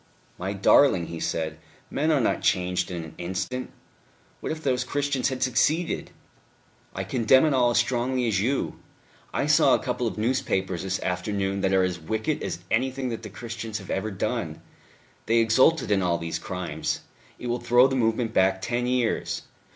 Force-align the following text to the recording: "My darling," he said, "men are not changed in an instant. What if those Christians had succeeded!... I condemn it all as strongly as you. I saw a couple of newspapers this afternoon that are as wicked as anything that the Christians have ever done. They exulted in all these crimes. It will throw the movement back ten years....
"My 0.39 0.53
darling," 0.53 1.05
he 1.05 1.19
said, 1.19 1.59
"men 1.91 2.09
are 2.11 2.19
not 2.19 2.41
changed 2.41 2.89
in 2.89 3.03
an 3.03 3.13
instant. 3.19 3.69
What 4.39 4.51
if 4.51 4.63
those 4.63 4.83
Christians 4.83 5.29
had 5.29 5.43
succeeded!... 5.43 6.09
I 6.95 7.03
condemn 7.03 7.45
it 7.45 7.53
all 7.53 7.69
as 7.69 7.77
strongly 7.77 8.27
as 8.27 8.41
you. 8.41 8.79
I 9.31 9.45
saw 9.45 9.75
a 9.75 9.83
couple 9.83 10.07
of 10.07 10.17
newspapers 10.17 10.81
this 10.81 10.99
afternoon 11.03 11.61
that 11.61 11.71
are 11.71 11.83
as 11.83 11.99
wicked 11.99 12.41
as 12.41 12.63
anything 12.71 13.09
that 13.09 13.21
the 13.21 13.29
Christians 13.29 13.77
have 13.77 13.91
ever 13.91 14.09
done. 14.09 14.59
They 15.27 15.37
exulted 15.37 15.91
in 15.91 16.01
all 16.01 16.17
these 16.17 16.39
crimes. 16.39 17.01
It 17.37 17.45
will 17.45 17.59
throw 17.59 17.85
the 17.85 17.95
movement 17.95 18.33
back 18.33 18.59
ten 18.59 18.87
years.... 18.87 19.43